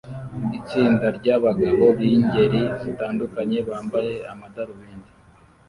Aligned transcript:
Itsinda 0.57 1.05
ryabagabo 1.17 1.83
bingeri 1.99 2.61
zitandukanye 2.81 3.57
bambaye 3.69 4.13
amadarubindi 4.31 5.11